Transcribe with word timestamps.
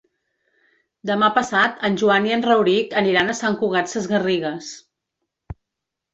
Demà 1.09 1.29
passat 1.35 1.83
en 1.89 1.99
Joan 2.03 2.25
i 2.31 2.35
en 2.39 2.45
Rauric 2.47 2.97
aniran 3.03 3.31
a 3.31 3.37
Sant 3.41 3.59
Cugat 3.61 3.93
Sesgarrigues. 3.93 4.73